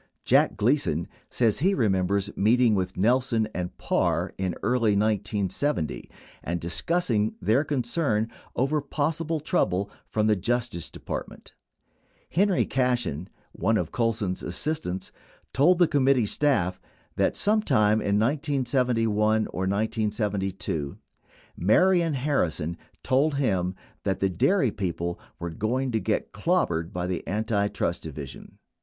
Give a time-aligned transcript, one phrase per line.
[0.25, 6.09] Jack Gleason says he remembers meeting with Nelson and Parr, in early 1970,
[6.43, 11.53] and discussing their concern over possible trouble from the Justice Department,
[12.31, 15.11] Henry Cashen, one of Colson's assistants,
[15.53, 16.81] told the committee staff
[17.15, 20.97] that sometime in 1971 or 1972,
[21.55, 27.05] Marion Harri son told him that the dairy people were going to get clobbered by
[27.05, 28.57] the Antitrust Division.